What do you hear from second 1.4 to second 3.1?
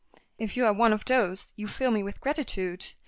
you fill me with gratitude.